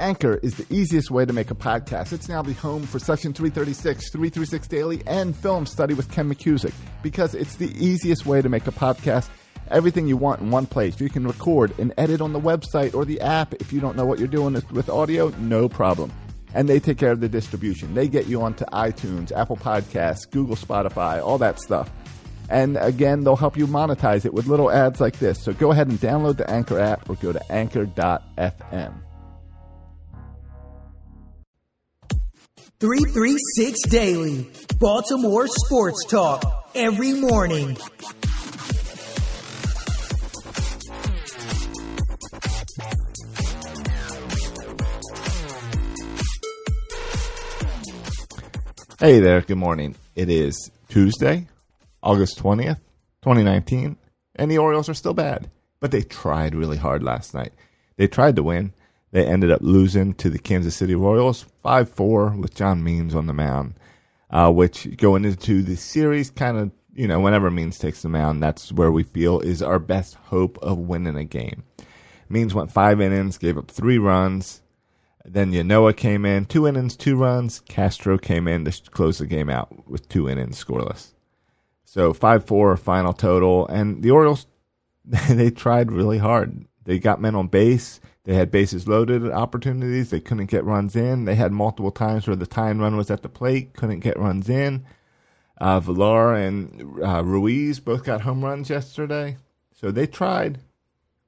Anchor 0.00 0.40
is 0.42 0.56
the 0.56 0.66
easiest 0.74 1.10
way 1.10 1.24
to 1.26 1.32
make 1.32 1.50
a 1.50 1.54
podcast. 1.54 2.12
It's 2.12 2.28
now 2.28 2.40
the 2.42 2.54
home 2.54 2.84
for 2.84 2.98
Section 2.98 3.32
336, 3.34 4.10
336 4.10 4.66
Daily, 4.66 5.02
and 5.06 5.36
Film 5.36 5.66
Study 5.66 5.94
with 5.94 6.10
Ken 6.10 6.32
McCusick 6.32 6.72
because 7.02 7.34
it's 7.34 7.56
the 7.56 7.70
easiest 7.76 8.24
way 8.24 8.40
to 8.40 8.48
make 8.48 8.66
a 8.66 8.72
podcast. 8.72 9.28
Everything 9.70 10.08
you 10.08 10.16
want 10.16 10.40
in 10.40 10.50
one 10.50 10.66
place. 10.66 10.98
You 11.00 11.10
can 11.10 11.26
record 11.26 11.78
and 11.78 11.92
edit 11.98 12.20
on 12.20 12.32
the 12.32 12.40
website 12.40 12.94
or 12.94 13.04
the 13.04 13.20
app. 13.20 13.54
If 13.54 13.72
you 13.72 13.80
don't 13.80 13.96
know 13.96 14.06
what 14.06 14.18
you're 14.18 14.26
doing 14.26 14.54
with 14.72 14.88
audio, 14.88 15.28
no 15.38 15.68
problem. 15.68 16.10
And 16.54 16.68
they 16.68 16.80
take 16.80 16.98
care 16.98 17.12
of 17.12 17.20
the 17.20 17.28
distribution. 17.28 17.94
They 17.94 18.08
get 18.08 18.26
you 18.26 18.42
onto 18.42 18.64
iTunes, 18.66 19.30
Apple 19.30 19.58
Podcasts, 19.58 20.28
Google, 20.28 20.56
Spotify, 20.56 21.22
all 21.22 21.38
that 21.38 21.60
stuff. 21.60 21.90
And 22.48 22.78
again, 22.78 23.22
they'll 23.22 23.36
help 23.36 23.56
you 23.56 23.68
monetize 23.68 24.24
it 24.24 24.34
with 24.34 24.46
little 24.46 24.70
ads 24.70 25.00
like 25.00 25.18
this. 25.18 25.44
So 25.44 25.52
go 25.52 25.70
ahead 25.70 25.86
and 25.86 26.00
download 26.00 26.38
the 26.38 26.50
Anchor 26.50 26.80
app 26.80 27.08
or 27.08 27.14
go 27.16 27.32
to 27.32 27.52
anchor.fm. 27.52 28.94
336 32.80 33.78
Daily, 33.90 34.50
Baltimore 34.78 35.46
Sports 35.46 36.02
Talk, 36.06 36.70
every 36.74 37.12
morning. 37.12 37.76
Hey 48.98 49.20
there, 49.20 49.42
good 49.42 49.58
morning. 49.58 49.94
It 50.14 50.30
is 50.30 50.70
Tuesday, 50.88 51.48
August 52.02 52.42
20th, 52.42 52.80
2019, 53.20 53.98
and 54.36 54.50
the 54.50 54.56
Orioles 54.56 54.88
are 54.88 54.94
still 54.94 55.12
bad. 55.12 55.50
But 55.80 55.90
they 55.90 56.00
tried 56.00 56.54
really 56.54 56.78
hard 56.78 57.02
last 57.02 57.34
night. 57.34 57.52
They 57.98 58.06
tried 58.06 58.36
to 58.36 58.42
win. 58.42 58.72
They 59.12 59.26
ended 59.26 59.50
up 59.50 59.60
losing 59.62 60.14
to 60.14 60.30
the 60.30 60.38
Kansas 60.38 60.76
City 60.76 60.94
Royals 60.94 61.44
5 61.62 61.90
4 61.90 62.36
with 62.38 62.54
John 62.54 62.84
Means 62.84 63.14
on 63.14 63.26
the 63.26 63.32
mound, 63.32 63.74
uh, 64.30 64.52
which 64.52 64.96
going 64.96 65.24
into 65.24 65.62
the 65.62 65.76
series, 65.76 66.30
kind 66.30 66.56
of, 66.56 66.70
you 66.94 67.08
know, 67.08 67.18
whenever 67.18 67.50
Means 67.50 67.78
takes 67.78 68.02
the 68.02 68.08
mound, 68.08 68.42
that's 68.42 68.72
where 68.72 68.92
we 68.92 69.02
feel 69.02 69.40
is 69.40 69.62
our 69.62 69.78
best 69.80 70.14
hope 70.14 70.58
of 70.58 70.78
winning 70.78 71.16
a 71.16 71.24
game. 71.24 71.64
Means 72.28 72.54
went 72.54 72.70
five 72.70 73.00
innings, 73.00 73.38
gave 73.38 73.58
up 73.58 73.68
three 73.68 73.98
runs. 73.98 74.62
Then 75.24 75.52
Ynoa 75.52 75.96
came 75.96 76.24
in, 76.24 76.46
two 76.46 76.66
innings, 76.66 76.96
two 76.96 77.16
runs. 77.16 77.60
Castro 77.60 78.16
came 78.16 78.46
in 78.46 78.64
to 78.64 78.90
close 78.90 79.18
the 79.18 79.26
game 79.26 79.50
out 79.50 79.88
with 79.88 80.08
two 80.08 80.28
innings 80.28 80.62
scoreless. 80.64 81.12
So 81.84 82.12
5 82.12 82.44
4 82.44 82.76
final 82.76 83.12
total. 83.12 83.66
And 83.66 84.02
the 84.04 84.12
Orioles, 84.12 84.46
they 85.04 85.50
tried 85.50 85.90
really 85.90 86.18
hard. 86.18 86.66
They 86.90 86.98
got 86.98 87.20
men 87.20 87.36
on 87.36 87.46
base. 87.46 88.00
They 88.24 88.34
had 88.34 88.50
bases 88.50 88.88
loaded 88.88 89.30
opportunities. 89.30 90.10
They 90.10 90.18
couldn't 90.18 90.46
get 90.46 90.64
runs 90.64 90.96
in. 90.96 91.24
They 91.24 91.36
had 91.36 91.52
multiple 91.52 91.92
times 91.92 92.26
where 92.26 92.34
the 92.34 92.48
tying 92.48 92.80
run 92.80 92.96
was 92.96 93.12
at 93.12 93.22
the 93.22 93.28
plate, 93.28 93.74
couldn't 93.74 94.00
get 94.00 94.18
runs 94.18 94.48
in. 94.48 94.84
Uh, 95.60 95.78
Villar 95.78 96.34
and 96.34 97.00
uh, 97.00 97.22
Ruiz 97.24 97.78
both 97.78 98.02
got 98.02 98.22
home 98.22 98.44
runs 98.44 98.68
yesterday. 98.68 99.36
So 99.72 99.92
they 99.92 100.08
tried. 100.08 100.58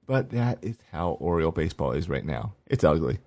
But 0.05 0.31
that 0.31 0.59
is 0.63 0.79
how 0.91 1.11
Oriole 1.21 1.53
baseball 1.53 1.93
is 1.93 2.09
right 2.09 2.25
now. 2.25 2.55
It's 2.67 2.83
ugly. 2.83 3.21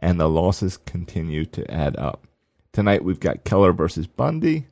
And 0.00 0.18
the 0.18 0.28
losses 0.28 0.78
continue 0.78 1.44
to 1.44 1.70
add 1.70 1.96
up. 1.96 2.26
Tonight 2.72 3.04
we've 3.04 3.20
got 3.20 3.44
Keller 3.44 3.72
versus 3.72 4.08
Bundy. 4.08 4.66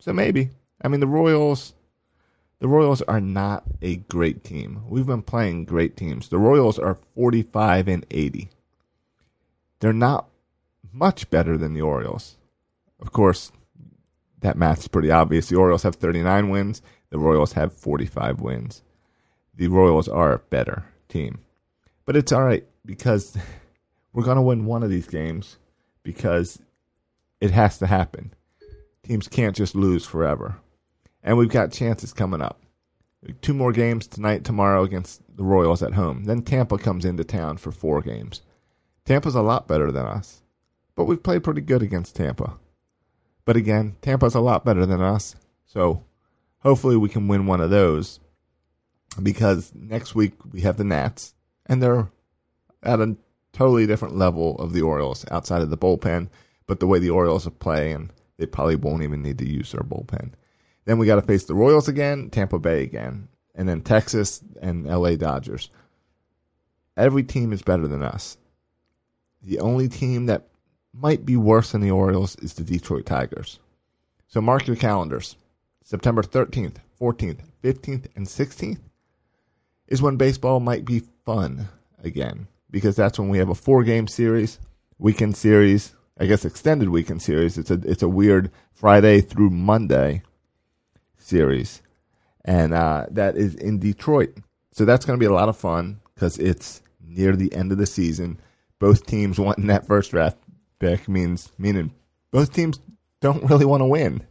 So 0.00 0.12
maybe. 0.12 0.50
I 0.82 0.88
mean, 0.88 0.98
the 0.98 1.06
Royals, 1.06 1.74
the 2.60 2.68
Royals 2.68 3.02
are 3.02 3.20
not 3.20 3.64
a 3.82 3.96
great 3.96 4.42
team. 4.42 4.82
We've 4.88 5.06
been 5.06 5.22
playing 5.22 5.64
great 5.64 5.96
teams. 5.96 6.28
The 6.28 6.38
Royals 6.38 6.78
are 6.78 6.98
45 7.14 7.88
and 7.88 8.06
80. 8.10 8.48
They're 9.80 9.92
not 9.92 10.28
much 10.92 11.30
better 11.30 11.56
than 11.56 11.74
the 11.74 11.82
Orioles. 11.82 12.36
Of 13.00 13.12
course, 13.12 13.52
that 14.40 14.56
math's 14.56 14.88
pretty 14.88 15.10
obvious. 15.10 15.48
The 15.48 15.56
Orioles 15.56 15.84
have 15.84 15.96
39 15.96 16.48
wins. 16.50 16.82
The 17.10 17.18
Royals 17.18 17.52
have 17.52 17.72
45 17.72 18.40
wins. 18.40 18.82
The 19.54 19.68
Royals 19.68 20.08
are 20.08 20.32
a 20.32 20.38
better 20.38 20.84
team. 21.08 21.40
But 22.04 22.16
it's 22.16 22.32
all 22.32 22.42
right 22.42 22.66
because 22.84 23.36
we're 24.12 24.24
going 24.24 24.36
to 24.36 24.42
win 24.42 24.64
one 24.64 24.82
of 24.82 24.90
these 24.90 25.06
games 25.06 25.58
because 26.02 26.60
it 27.40 27.52
has 27.52 27.78
to 27.78 27.86
happen. 27.86 28.34
Teams 29.04 29.28
can't 29.28 29.54
just 29.54 29.76
lose 29.76 30.04
forever 30.04 30.56
and 31.22 31.36
we've 31.36 31.48
got 31.48 31.72
chances 31.72 32.12
coming 32.12 32.42
up. 32.42 32.60
Two 33.42 33.54
more 33.54 33.72
games 33.72 34.06
tonight, 34.06 34.44
tomorrow 34.44 34.84
against 34.84 35.22
the 35.36 35.42
Royals 35.42 35.82
at 35.82 35.94
home. 35.94 36.24
Then 36.24 36.42
Tampa 36.42 36.78
comes 36.78 37.04
into 37.04 37.24
town 37.24 37.56
for 37.56 37.72
four 37.72 38.00
games. 38.00 38.42
Tampa's 39.04 39.34
a 39.34 39.42
lot 39.42 39.66
better 39.66 39.90
than 39.90 40.06
us, 40.06 40.42
but 40.94 41.04
we've 41.04 41.22
played 41.22 41.42
pretty 41.42 41.62
good 41.62 41.82
against 41.82 42.14
Tampa. 42.14 42.58
But 43.44 43.56
again, 43.56 43.96
Tampa's 44.02 44.34
a 44.34 44.40
lot 44.40 44.64
better 44.64 44.86
than 44.86 45.00
us, 45.00 45.34
so 45.66 46.04
hopefully 46.58 46.96
we 46.96 47.08
can 47.08 47.28
win 47.28 47.46
one 47.46 47.60
of 47.60 47.70
those 47.70 48.20
because 49.22 49.72
next 49.74 50.14
week 50.14 50.34
we 50.52 50.60
have 50.60 50.76
the 50.76 50.84
Nats, 50.84 51.34
and 51.66 51.82
they're 51.82 52.08
at 52.82 53.00
a 53.00 53.16
totally 53.52 53.86
different 53.86 54.16
level 54.16 54.56
of 54.58 54.72
the 54.72 54.82
Orioles 54.82 55.24
outside 55.30 55.62
of 55.62 55.70
the 55.70 55.78
bullpen. 55.78 56.28
But 56.66 56.80
the 56.80 56.86
way 56.86 56.98
the 56.98 57.10
Orioles 57.10 57.46
are 57.46 57.50
playing, 57.50 58.10
they 58.36 58.46
probably 58.46 58.76
won't 58.76 59.02
even 59.02 59.22
need 59.22 59.38
to 59.38 59.48
use 59.48 59.72
their 59.72 59.80
bullpen. 59.80 60.32
Then 60.88 60.96
we 60.96 61.04
got 61.04 61.16
to 61.16 61.22
face 61.22 61.44
the 61.44 61.54
Royals 61.54 61.86
again, 61.86 62.30
Tampa 62.30 62.58
Bay 62.58 62.82
again, 62.82 63.28
and 63.54 63.68
then 63.68 63.82
Texas 63.82 64.42
and 64.62 64.86
LA 64.86 65.16
Dodgers. 65.16 65.68
Every 66.96 67.22
team 67.22 67.52
is 67.52 67.60
better 67.60 67.86
than 67.86 68.02
us. 68.02 68.38
The 69.42 69.58
only 69.58 69.90
team 69.90 70.24
that 70.26 70.48
might 70.94 71.26
be 71.26 71.36
worse 71.36 71.72
than 71.72 71.82
the 71.82 71.90
Orioles 71.90 72.36
is 72.36 72.54
the 72.54 72.64
Detroit 72.64 73.04
Tigers. 73.04 73.58
So 74.28 74.40
mark 74.40 74.66
your 74.66 74.76
calendars. 74.76 75.36
September 75.84 76.22
13th, 76.22 76.76
14th, 76.98 77.40
15th, 77.62 78.06
and 78.16 78.26
16th 78.26 78.80
is 79.88 80.00
when 80.00 80.16
baseball 80.16 80.58
might 80.58 80.86
be 80.86 81.02
fun 81.26 81.68
again 82.02 82.48
because 82.70 82.96
that's 82.96 83.18
when 83.18 83.28
we 83.28 83.36
have 83.36 83.50
a 83.50 83.54
four 83.54 83.84
game 83.84 84.08
series, 84.08 84.58
weekend 84.98 85.36
series, 85.36 85.92
I 86.18 86.24
guess 86.24 86.46
extended 86.46 86.88
weekend 86.88 87.20
series. 87.20 87.58
It's 87.58 87.70
a 87.70 87.78
it's 87.84 88.02
a 88.02 88.08
weird 88.08 88.50
Friday 88.72 89.20
through 89.20 89.50
Monday 89.50 90.22
series, 91.28 91.82
and 92.44 92.74
uh, 92.74 93.06
that 93.10 93.36
is 93.36 93.54
in 93.54 93.78
Detroit. 93.78 94.34
So 94.72 94.84
that's 94.84 95.04
going 95.04 95.18
to 95.18 95.22
be 95.22 95.30
a 95.30 95.34
lot 95.34 95.48
of 95.48 95.56
fun 95.56 96.00
because 96.14 96.38
it's 96.38 96.82
near 97.04 97.36
the 97.36 97.52
end 97.54 97.72
of 97.72 97.78
the 97.78 97.86
season. 97.86 98.40
Both 98.78 99.06
teams 99.06 99.38
wanting 99.38 99.66
that 99.66 99.86
first 99.86 100.12
draft 100.12 100.38
pick 100.78 101.08
means 101.08 101.52
meaning 101.58 101.92
both 102.30 102.52
teams 102.52 102.80
don't 103.20 103.48
really 103.50 103.64
want 103.64 103.80
to 103.80 103.86
win. 103.86 104.22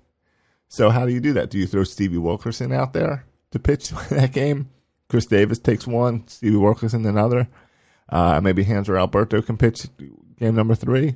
So 0.70 0.90
how 0.90 1.06
do 1.06 1.14
you 1.14 1.20
do 1.20 1.34
that? 1.34 1.50
Do 1.50 1.58
you 1.58 1.68
throw 1.68 1.84
Stevie 1.84 2.18
Wilkerson 2.18 2.72
out 2.72 2.94
there 2.94 3.26
to 3.52 3.60
pitch 3.60 3.90
that 4.10 4.34
game? 4.34 4.70
Chris 5.10 5.26
Davis 5.26 5.60
takes 5.60 5.88
one, 5.88 6.28
Stevie 6.28 6.58
Wilkerson 6.58 7.06
another. 7.06 7.48
Uh, 8.10 8.40
maybe 8.42 8.64
Hanser 8.64 8.98
Alberto 8.98 9.42
can 9.42 9.58
pitch 9.58 9.88
game 10.38 10.56
number 10.56 10.76
three. 10.76 11.16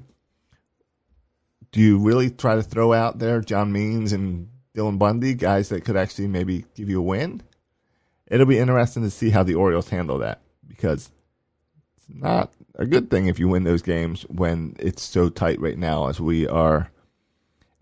Do 1.71 1.79
you 1.79 1.99
really 1.99 2.29
try 2.29 2.55
to 2.55 2.63
throw 2.63 2.91
out 2.91 3.19
there 3.19 3.39
John 3.41 3.71
Means 3.71 4.11
and 4.11 4.49
Dylan 4.75 4.99
Bundy, 4.99 5.33
guys 5.33 5.69
that 5.69 5.83
could 5.83 5.97
actually 5.97 6.27
maybe 6.27 6.65
give 6.75 6.89
you 6.89 6.99
a 6.99 7.03
win. 7.03 7.41
It'll 8.27 8.45
be 8.45 8.59
interesting 8.59 9.03
to 9.03 9.09
see 9.09 9.29
how 9.29 9.43
the 9.43 9.55
Orioles 9.55 9.89
handle 9.89 10.19
that 10.19 10.41
because 10.67 11.11
it's 11.97 12.07
not 12.09 12.53
a 12.75 12.85
good 12.85 13.09
thing 13.09 13.27
if 13.27 13.39
you 13.39 13.47
win 13.47 13.65
those 13.65 13.81
games 13.81 14.23
when 14.29 14.75
it's 14.79 15.03
so 15.03 15.29
tight 15.29 15.59
right 15.59 15.77
now 15.77 16.07
as 16.07 16.21
we 16.21 16.47
are 16.47 16.89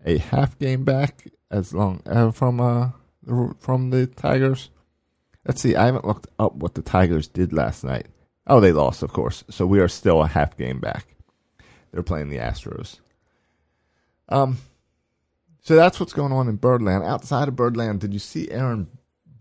a 0.04 0.18
half 0.18 0.58
game 0.58 0.84
back 0.84 1.28
as 1.50 1.72
long 1.72 2.02
uh, 2.06 2.30
from 2.32 2.60
uh 2.60 2.90
from 3.58 3.90
the 3.90 4.06
Tigers. 4.06 4.70
Let's 5.46 5.60
see, 5.60 5.76
I 5.76 5.86
haven't 5.86 6.04
looked 6.06 6.26
up 6.38 6.54
what 6.54 6.74
the 6.74 6.82
Tigers 6.82 7.28
did 7.28 7.52
last 7.52 7.84
night. 7.84 8.06
Oh, 8.46 8.60
they 8.60 8.72
lost, 8.72 9.02
of 9.02 9.12
course. 9.12 9.44
So 9.50 9.66
we 9.66 9.80
are 9.80 9.88
still 9.88 10.22
a 10.22 10.26
half 10.26 10.56
game 10.56 10.80
back. 10.80 11.14
They're 11.92 12.02
playing 12.02 12.28
the 12.28 12.38
Astros. 12.38 12.98
Um, 14.28 14.58
so 15.62 15.76
that's 15.76 16.00
what's 16.00 16.12
going 16.12 16.32
on 16.32 16.48
in 16.48 16.56
Birdland. 16.56 17.04
Outside 17.04 17.48
of 17.48 17.56
Birdland, 17.56 18.00
did 18.00 18.12
you 18.12 18.18
see 18.18 18.50
Aaron 18.50 18.88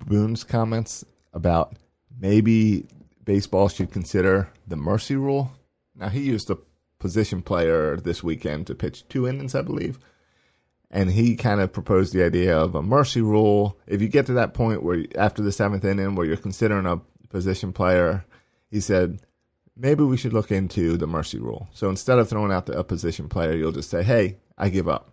Boone's 0.05 0.43
comments 0.43 1.05
about 1.33 1.75
maybe 2.19 2.85
baseball 3.23 3.69
should 3.69 3.91
consider 3.91 4.49
the 4.67 4.75
mercy 4.75 5.15
rule? 5.15 5.51
Now, 5.95 6.09
he 6.09 6.21
used 6.21 6.49
a 6.49 6.57
position 6.99 7.41
player 7.41 7.97
this 7.97 8.23
weekend 8.23 8.67
to 8.67 8.75
pitch 8.75 9.07
two 9.07 9.27
innings, 9.27 9.55
I 9.55 9.61
believe. 9.61 9.99
And 10.91 11.11
he 11.11 11.35
kind 11.35 11.61
of 11.61 11.71
proposed 11.71 12.13
the 12.13 12.23
idea 12.23 12.57
of 12.57 12.75
a 12.75 12.81
mercy 12.81 13.21
rule. 13.21 13.77
If 13.87 14.01
you 14.01 14.07
get 14.07 14.25
to 14.25 14.33
that 14.33 14.53
point 14.53 14.83
where 14.83 15.05
after 15.15 15.41
the 15.41 15.51
seventh 15.51 15.85
inning 15.85 16.15
where 16.15 16.25
you're 16.25 16.37
considering 16.37 16.85
a 16.85 16.99
position 17.29 17.73
player, 17.73 18.25
he 18.71 18.81
said, 18.81 19.19
maybe 19.77 20.03
we 20.03 20.17
should 20.17 20.33
look 20.33 20.51
into 20.51 20.97
the 20.97 21.07
mercy 21.07 21.39
rule. 21.39 21.69
So 21.73 21.89
instead 21.89 22.19
of 22.19 22.27
throwing 22.27 22.51
out 22.51 22.65
the, 22.65 22.77
a 22.77 22.83
position 22.83 23.29
player, 23.29 23.53
you'll 23.53 23.71
just 23.71 23.89
say, 23.89 24.03
hey, 24.03 24.37
I 24.57 24.69
give 24.69 24.89
up. 24.89 25.11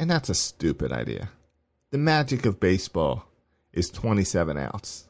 And 0.00 0.10
that's 0.10 0.30
a 0.30 0.34
stupid 0.34 0.92
idea. 0.92 1.28
The 1.90 1.98
magic 1.98 2.46
of 2.46 2.58
baseball 2.58 3.26
is 3.70 3.90
27 3.90 4.56
outs. 4.56 5.06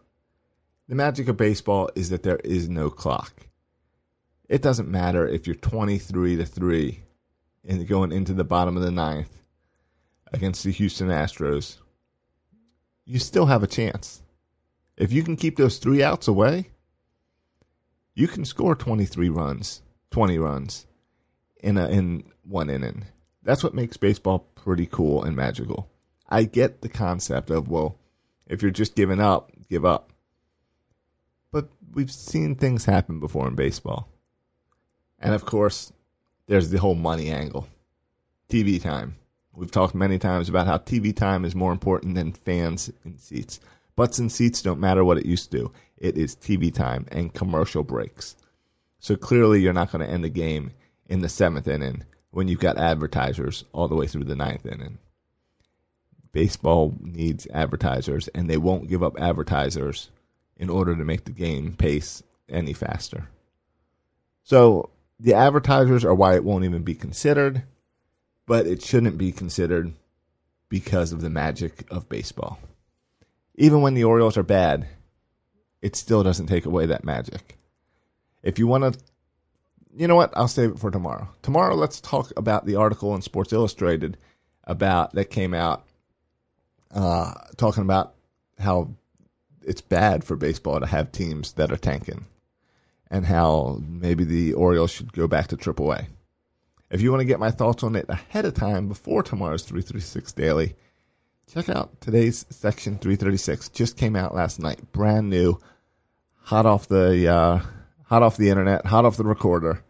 The 0.88 0.96
magic 0.96 1.28
of 1.28 1.36
baseball 1.36 1.90
is 1.94 2.10
that 2.10 2.24
there 2.24 2.40
is 2.42 2.68
no 2.68 2.90
clock. 2.90 3.32
It 4.48 4.62
doesn't 4.62 4.88
matter 4.88 5.28
if 5.28 5.46
you're 5.46 5.54
23 5.54 6.38
to 6.38 6.44
3 6.44 7.04
and 7.68 7.86
going 7.86 8.10
into 8.10 8.32
the 8.32 8.42
bottom 8.42 8.76
of 8.76 8.82
the 8.82 8.90
ninth 8.90 9.30
against 10.32 10.64
the 10.64 10.72
Houston 10.72 11.06
Astros. 11.06 11.76
You 13.04 13.20
still 13.20 13.46
have 13.46 13.62
a 13.62 13.68
chance. 13.68 14.24
If 14.96 15.12
you 15.12 15.22
can 15.22 15.36
keep 15.36 15.56
those 15.56 15.78
three 15.78 16.02
outs 16.02 16.26
away, 16.26 16.66
you 18.16 18.26
can 18.26 18.44
score 18.44 18.74
23 18.74 19.28
runs, 19.28 19.82
20 20.10 20.38
runs 20.38 20.88
in 21.62 21.78
a, 21.78 21.88
in 21.88 22.24
one 22.42 22.68
inning. 22.68 23.04
That's 23.42 23.64
what 23.64 23.74
makes 23.74 23.96
baseball 23.96 24.40
pretty 24.54 24.86
cool 24.86 25.24
and 25.24 25.34
magical. 25.34 25.88
I 26.28 26.44
get 26.44 26.82
the 26.82 26.88
concept 26.88 27.50
of 27.50 27.68
well, 27.68 27.96
if 28.46 28.62
you're 28.62 28.70
just 28.70 28.94
giving 28.94 29.20
up, 29.20 29.50
give 29.68 29.84
up. 29.84 30.12
But 31.52 31.68
we've 31.92 32.12
seen 32.12 32.54
things 32.54 32.84
happen 32.84 33.18
before 33.18 33.48
in 33.48 33.54
baseball. 33.54 34.08
And 35.18 35.34
of 35.34 35.44
course, 35.44 35.92
there's 36.46 36.70
the 36.70 36.78
whole 36.78 36.94
money 36.94 37.30
angle. 37.30 37.66
TV 38.48 38.80
time. 38.80 39.16
We've 39.54 39.70
talked 39.70 39.94
many 39.94 40.18
times 40.18 40.48
about 40.48 40.66
how 40.66 40.78
TV 40.78 41.14
time 41.14 41.44
is 41.44 41.54
more 41.54 41.72
important 41.72 42.14
than 42.14 42.32
fans 42.32 42.90
in 43.04 43.18
seats. 43.18 43.60
Butts 43.96 44.18
in 44.18 44.28
seats 44.28 44.62
don't 44.62 44.80
matter 44.80 45.04
what 45.04 45.18
it 45.18 45.26
used 45.26 45.50
to. 45.52 45.72
It 45.98 46.16
is 46.16 46.36
TV 46.36 46.72
time 46.72 47.06
and 47.10 47.34
commercial 47.34 47.82
breaks. 47.82 48.36
So 49.00 49.16
clearly, 49.16 49.60
you're 49.60 49.72
not 49.72 49.90
going 49.90 50.06
to 50.06 50.12
end 50.12 50.24
the 50.24 50.30
game 50.30 50.72
in 51.08 51.20
the 51.20 51.28
seventh 51.28 51.66
inning 51.66 52.04
when 52.30 52.48
you've 52.48 52.60
got 52.60 52.78
advertisers 52.78 53.64
all 53.72 53.88
the 53.88 53.94
way 53.94 54.06
through 54.06 54.24
the 54.24 54.36
ninth 54.36 54.66
inning. 54.66 54.98
Baseball 56.32 56.94
needs 57.00 57.46
advertisers, 57.52 58.28
and 58.28 58.48
they 58.48 58.56
won't 58.56 58.88
give 58.88 59.02
up 59.02 59.18
advertisers 59.18 60.10
in 60.56 60.70
order 60.70 60.94
to 60.94 61.04
make 61.04 61.24
the 61.24 61.32
game 61.32 61.74
pace 61.74 62.22
any 62.48 62.72
faster. 62.72 63.28
So 64.44 64.90
the 65.18 65.34
advertisers 65.34 66.04
are 66.04 66.14
why 66.14 66.34
it 66.36 66.44
won't 66.44 66.64
even 66.64 66.82
be 66.82 66.94
considered, 66.94 67.64
but 68.46 68.66
it 68.66 68.82
shouldn't 68.82 69.18
be 69.18 69.32
considered 69.32 69.92
because 70.68 71.12
of 71.12 71.20
the 71.20 71.30
magic 71.30 71.84
of 71.90 72.08
baseball. 72.08 72.60
Even 73.56 73.82
when 73.82 73.94
the 73.94 74.04
Orioles 74.04 74.36
are 74.36 74.44
bad, 74.44 74.86
it 75.82 75.96
still 75.96 76.22
doesn't 76.22 76.46
take 76.46 76.66
away 76.66 76.86
that 76.86 77.04
magic. 77.04 77.58
If 78.42 78.58
you 78.58 78.66
want 78.66 78.94
to 78.94 79.00
you 79.96 80.06
know 80.06 80.16
what? 80.16 80.32
I'll 80.36 80.48
save 80.48 80.70
it 80.70 80.78
for 80.78 80.90
tomorrow. 80.90 81.28
Tomorrow, 81.42 81.74
let's 81.74 82.00
talk 82.00 82.32
about 82.36 82.66
the 82.66 82.76
article 82.76 83.14
in 83.14 83.22
Sports 83.22 83.52
Illustrated 83.52 84.16
about 84.64 85.12
that 85.14 85.30
came 85.30 85.54
out, 85.54 85.86
uh, 86.92 87.34
talking 87.56 87.82
about 87.82 88.14
how 88.58 88.90
it's 89.62 89.80
bad 89.80 90.24
for 90.24 90.36
baseball 90.36 90.80
to 90.80 90.86
have 90.86 91.12
teams 91.12 91.52
that 91.54 91.72
are 91.72 91.76
tanking, 91.76 92.26
and 93.10 93.26
how 93.26 93.80
maybe 93.86 94.24
the 94.24 94.52
Orioles 94.54 94.90
should 94.90 95.12
go 95.12 95.26
back 95.26 95.48
to 95.48 95.56
AAA. 95.56 96.06
If 96.90 97.00
you 97.00 97.10
want 97.10 97.20
to 97.20 97.26
get 97.26 97.40
my 97.40 97.50
thoughts 97.50 97.82
on 97.82 97.96
it 97.96 98.06
ahead 98.08 98.44
of 98.44 98.54
time 98.54 98.88
before 98.88 99.22
tomorrow's 99.22 99.62
336 99.62 100.32
Daily, 100.32 100.74
check 101.52 101.68
out 101.68 102.00
today's 102.00 102.46
section 102.50 102.98
336. 102.98 103.68
Just 103.70 103.96
came 103.96 104.16
out 104.16 104.34
last 104.34 104.60
night, 104.60 104.92
brand 104.92 105.30
new, 105.30 105.58
hot 106.36 106.66
off 106.66 106.88
the. 106.88 107.32
Uh, 107.32 107.60
hot 108.10 108.24
off 108.24 108.36
the 108.36 108.50
internet, 108.50 108.84
hot 108.84 109.04
off 109.04 109.16
the 109.16 109.24
recorder. 109.24 109.82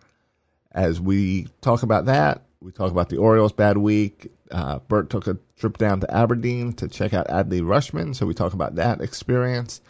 As 0.72 1.00
we 1.00 1.48
talk 1.62 1.82
about 1.82 2.04
that, 2.04 2.42
we 2.60 2.70
talk 2.70 2.90
about 2.90 3.08
the 3.08 3.16
Orioles' 3.16 3.52
bad 3.52 3.78
week. 3.78 4.30
Uh, 4.50 4.78
Bert 4.80 5.08
took 5.08 5.26
a 5.26 5.38
trip 5.56 5.78
down 5.78 6.00
to 6.00 6.14
Aberdeen 6.14 6.74
to 6.74 6.86
check 6.86 7.14
out 7.14 7.28
Adley 7.28 7.62
Rutschman, 7.62 8.14
so 8.14 8.26
we 8.26 8.34
talk 8.34 8.52
about 8.52 8.74
that 8.74 9.00
experience 9.00 9.80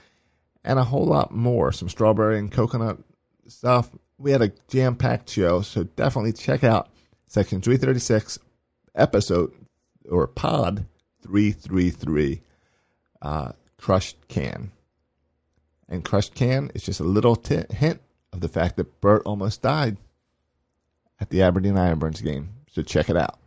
and 0.64 0.78
a 0.78 0.84
whole 0.84 1.04
lot 1.04 1.34
more. 1.34 1.72
Some 1.72 1.88
strawberry 1.88 2.38
and 2.38 2.52
coconut 2.52 2.98
stuff. 3.48 3.90
We 4.16 4.30
had 4.30 4.42
a 4.42 4.52
jam 4.68 4.94
packed 4.94 5.28
show, 5.28 5.62
so 5.62 5.82
definitely 5.82 6.32
check 6.32 6.62
out 6.62 6.88
section 7.26 7.60
336, 7.60 8.38
episode 8.94 9.52
or 10.08 10.28
pod 10.28 10.86
333, 11.22 12.42
uh, 13.22 13.52
Crushed 13.76 14.28
Can. 14.28 14.70
And 15.88 16.04
Crushed 16.04 16.34
Can 16.34 16.70
is 16.74 16.84
just 16.84 17.00
a 17.00 17.04
little 17.04 17.34
t- 17.34 17.64
hint 17.70 18.00
of 18.32 18.40
the 18.40 18.48
fact 18.48 18.76
that 18.76 19.00
Bert 19.00 19.22
almost 19.24 19.62
died 19.62 19.96
at 21.20 21.30
the 21.30 21.42
Aberdeen 21.42 21.74
Ironbirds 21.74 22.22
game. 22.22 22.50
So 22.70 22.82
check 22.82 23.10
it 23.10 23.16
out. 23.16 23.39